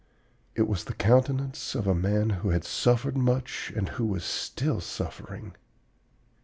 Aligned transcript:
It 0.55 0.63
was 0.67 0.85
the 0.85 0.95
countenance 0.95 1.75
of 1.75 1.85
a 1.85 1.93
man 1.93 2.31
who 2.41 2.49
had 2.49 2.63
suffered 2.63 3.15
much, 3.15 3.71
and 3.75 3.87
who 3.87 4.05
was 4.07 4.25
still 4.25 4.81
suffering. 4.81 5.53